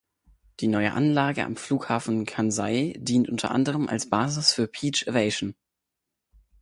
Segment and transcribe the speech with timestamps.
[0.61, 5.53] Die neue Anlage am Flughafen Kansai dient unter anderem als Basis für Peach Aviation.